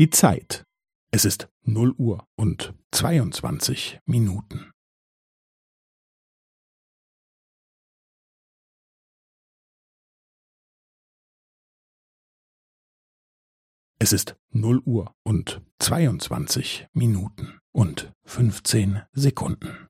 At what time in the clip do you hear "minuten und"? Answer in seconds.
16.94-18.10